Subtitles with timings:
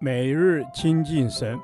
[0.00, 1.58] 每日亲近神，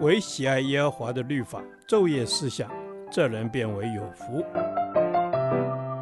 [0.00, 2.70] 唯喜爱耶和华的律法，昼夜思想，
[3.10, 4.44] 这人便为有福。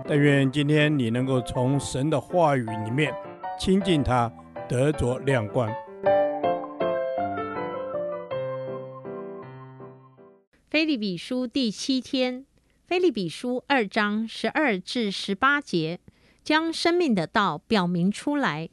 [0.07, 3.15] 但愿今天你能够从神的话语里面
[3.59, 4.33] 亲近他，
[4.69, 5.71] 得着亮光。
[10.71, 12.47] 腓利比书第七天，
[12.87, 15.99] 腓利比书二章十二至十八节，
[16.49, 18.71] 将生命的道表明出来。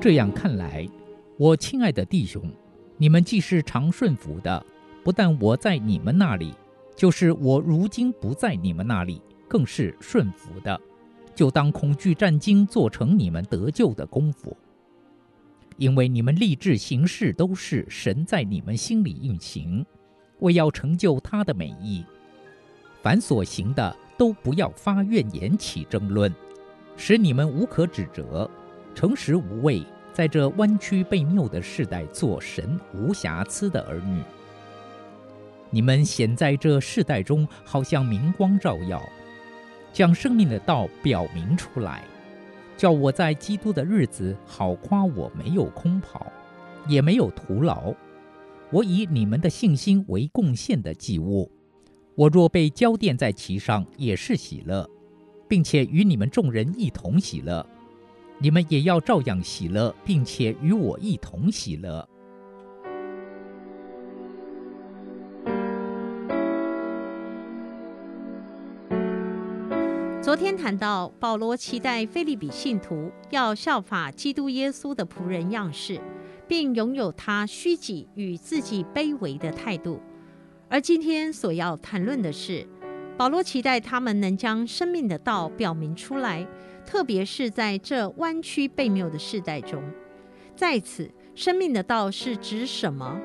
[0.00, 0.88] 这样看来，
[1.36, 2.50] 我亲爱的弟兄，
[2.96, 4.64] 你们既是常顺服的，
[5.04, 6.54] 不但我在你们那里，
[6.94, 10.80] 就是我如今不在你们那里，更是顺服的，
[11.34, 14.56] 就当恐惧战兢，做成你们得救的功夫。
[15.76, 19.84] 因为你们立志行事，都是神在你们心里运行，
[20.40, 22.04] 为要成就他的美意。
[23.02, 26.34] 凡所行的，都不要发怨言，起争论，
[26.96, 28.50] 使你们无可指责，
[28.94, 29.84] 诚实无伪。
[30.12, 34.22] 在这弯曲悖谬的世代，做神无瑕疵的儿女。
[35.68, 39.02] 你们显在这世代中，好像明光照耀，
[39.92, 42.02] 将生命的道表明出来，
[42.76, 46.30] 叫我在基督的日子好夸我没有空跑，
[46.86, 47.94] 也没有徒劳。
[48.70, 51.50] 我以你们的信心为贡献的祭物，
[52.14, 54.88] 我若被交奠在其上，也是喜乐，
[55.48, 57.64] 并且与你们众人一同喜乐。
[58.38, 62.06] 你们也要照样喜乐，并且与我一同喜乐。
[70.36, 75.98] 昨天谈到保罗期待腓利比信徒要效法基督耶稣的仆人样式，
[76.46, 79.98] 并拥有他虚己与自己卑微的态度。
[80.68, 82.66] 而今天所要谈论的是，
[83.16, 86.46] 保罗期待他们能将生命的道表明出来。
[86.84, 89.82] 特别是在这弯曲悖谬的世代中，
[90.54, 93.18] 在此，生命的道是指什么？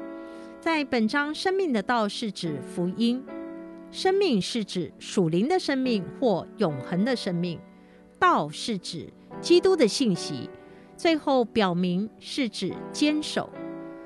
[0.62, 3.22] 在本章，生命的道是指福音。
[3.92, 7.60] 生命是指属灵的生命或永恒的生命，
[8.18, 10.50] 道是指基督的信息。
[10.98, 13.50] 最后表明是指坚守，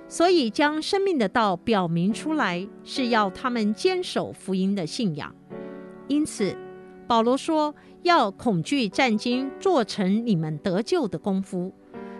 [0.08, 5.36] 所以将生命的道表明出来，是要他们坚守福音的信仰。
[6.08, 6.56] 因此，
[7.08, 7.74] 保罗说。
[8.04, 11.74] 要恐惧战惊，做成你们得救的功夫。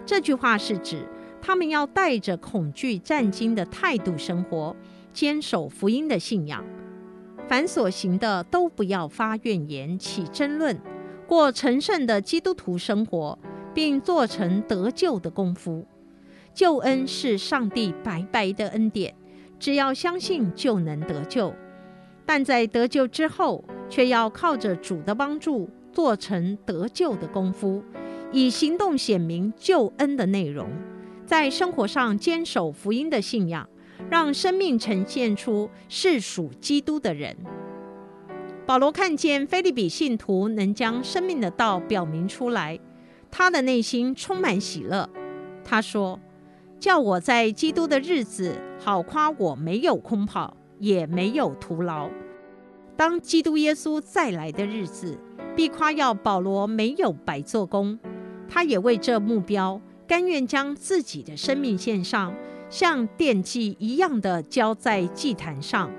[0.04, 1.08] 这句话是指
[1.40, 4.76] 他们要带着恐惧战惊的态度生活，
[5.14, 6.66] 坚守福音的信仰。
[7.48, 10.80] 凡所行的，都不要发怨言，起争论，
[11.28, 13.38] 过成圣的基督徒生活，
[13.74, 15.86] 并做成得救的功夫。
[16.54, 19.14] 救恩是上帝白白的恩典，
[19.60, 21.54] 只要相信就能得救。
[22.26, 27.84] 但在得救之后，却要靠着主的帮助，做成得救的功夫，
[28.32, 30.68] 以行动显明救恩的内容，
[31.28, 33.70] 在生活上坚守福音的信仰，
[34.10, 37.36] 让生命呈现出是属基督的人。
[38.66, 42.80] 保罗看见腓利比信徒能将生命的道表明出来，
[43.30, 45.10] 他的内心充满喜乐。
[45.64, 46.20] 他说
[46.80, 52.10] ：“叫我在基督的日子好夸我没有空跑，也没有徒劳。”
[52.98, 55.20] 当基督耶稣再来的日子，
[55.56, 58.00] 必夸耀保罗没有白做工。
[58.48, 62.34] 他也为这目标，甘愿将自己的生命献上，
[62.76, 65.90] 像奠祭一样的交在祭坛上。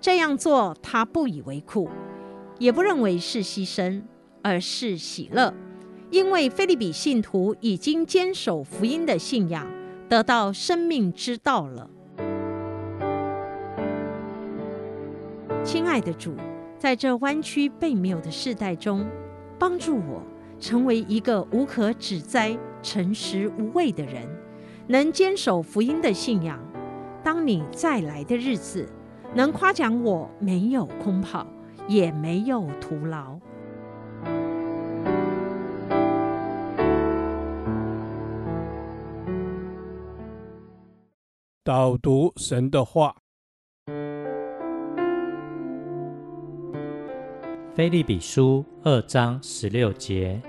[0.00, 1.90] 这样做，他不以为苦，
[2.58, 4.00] 也不认为是牺牲，
[4.40, 5.52] 而是喜乐，
[6.10, 9.70] 因为菲利比信徒已经坚守福音的信仰，
[10.08, 11.90] 得到生命之道了。
[15.62, 16.34] 亲爱的主，
[16.78, 19.06] 在这弯曲悖谬的世代中，
[19.58, 20.22] 帮助我
[20.58, 24.26] 成为一个无可指摘、诚实无畏的人，
[24.86, 26.58] 能坚守福音的信仰。
[27.24, 28.88] 当你再来的日子，
[29.34, 31.46] 能夸奖我没有空跑，
[31.86, 33.38] 也没有徒劳。
[41.64, 43.14] 导读神的话。
[47.74, 50.42] 腓立比书二章十六节，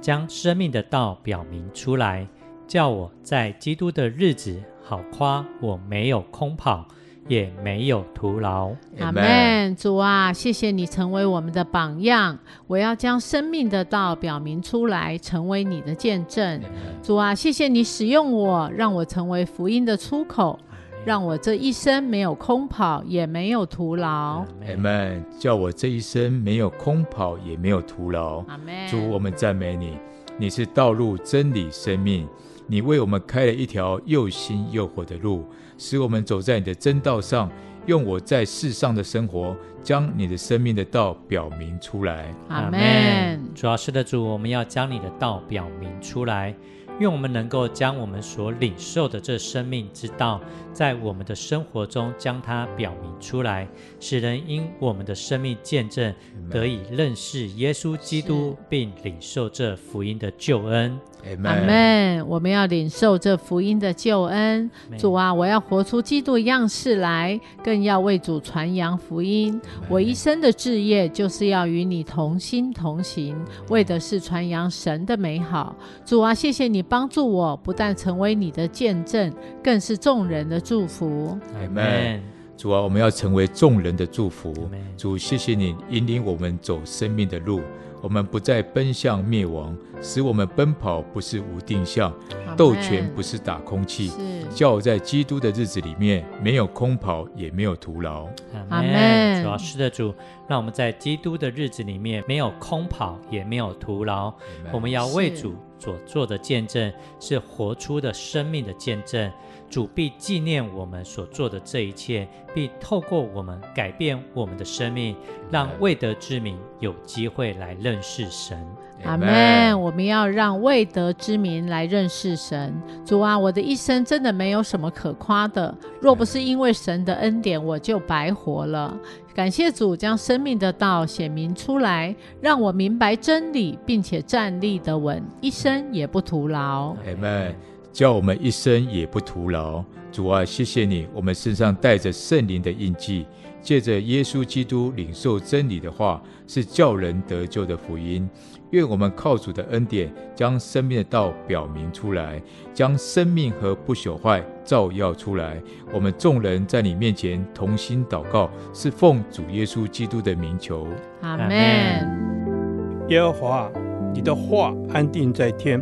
[0.00, 2.26] 将生命的道表明出来，
[2.68, 6.86] 叫我在基督的日子好夸我没有空跑，
[7.26, 8.70] 也没有徒劳。
[9.00, 9.74] 阿门。
[9.74, 16.60] 主啊，谢谢你成为我们的榜样，我要将生命的道表明出来，成为你的见证。
[17.02, 20.58] 主啊，谢谢你使用我，让我成为福音的出口。
[21.06, 24.44] 让我这一生没有空跑，也没有徒劳。
[24.66, 25.24] 阿门。
[25.38, 28.44] 叫我这一生没有空跑，也没有徒劳。
[28.46, 28.86] 阿门。
[28.88, 29.96] 主，我们赞美你，
[30.36, 32.28] 你是道路、真理、生命。
[32.70, 35.44] 你为我们开了一条又新又活的路，
[35.78, 37.50] 使我们走在你的真道上。
[37.86, 42.34] 用我在世上的生活，将你的生命的道表明出来。
[42.48, 43.40] 阿门。
[43.54, 46.54] 主要是的主，我们要将你的道表明出来。
[46.98, 50.38] 愿我们能够将我们所领受的这生命之道，
[50.72, 53.66] 在我们的生活中将它表明出来，
[54.00, 56.12] 使人因我们的生命见证
[56.50, 60.98] 得以认识耶稣基督，并领受这福音的救恩。
[61.44, 62.26] 阿门。
[62.28, 64.70] 我们要领受这福音的救恩。
[64.96, 69.60] 主啊，我要活出基督的样式来，更要为主传扬福音。
[69.88, 73.36] 我一生的志业就是要与你同心同行，
[73.68, 75.74] 为的是传扬神的美好。
[76.04, 79.32] 主啊，谢谢你帮助我，不但成为你的见证，
[79.62, 81.38] 更是众人的祝福。
[81.54, 82.20] 阿门。
[82.56, 84.52] 主啊，我们要成为众人的祝福。
[84.96, 87.60] 主，谢谢你引领我们走生命的路。
[88.00, 92.12] 我们不再奔向灭亡，使我们奔跑不是无定向，
[92.56, 94.12] 斗拳不是打空气，
[94.54, 98.28] 叫我在基督的日子里面没有空跑，也没有徒劳。
[98.68, 99.42] 阿门。
[99.42, 100.14] 主要，是的主，
[100.48, 104.32] 让我们在基督的日子里面没有空跑，也没有徒劳。
[104.72, 109.30] 我们要为主所做的见证是活出的生命的见证。
[109.70, 115.14] 主必纪念我们所做的这一切，必透过我们改变我们的生命，
[115.50, 118.66] 让未得之民有机会来认识神。
[119.04, 119.80] 阿门。
[119.80, 122.74] 我们要让未得之民来认识神。
[123.04, 128.98] 主啊，我的一生真的没有什么可夸的，若不是因为神的恩典，我就白活了。
[129.34, 136.88] 感谢主将生命的道显明出来，让我明白真理，并且站立得稳，一生也不徒劳。
[137.06, 137.54] 阿门。
[137.90, 139.82] 叫我们一生也不徒劳。
[140.12, 143.26] 主啊，谢谢你，我们身上带着圣灵的印记，
[143.68, 148.26] 借着耶稣基督领受真理的话，是叫人得救的福音。
[148.70, 152.40] 愿我们靠主的恩典，将生命的道表明出来，
[152.72, 155.60] 将生命和不朽坏照耀出来。
[155.92, 160.88] 我们众人在你面前同心祷告，是奉主耶稣基督的名求。
[161.20, 163.06] 阿门。
[163.10, 163.70] 耶和华，
[164.14, 165.78] 你的话安定在天，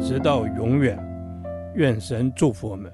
[0.00, 0.98] 直到永远。
[1.74, 2.90] 愿神祝福我们。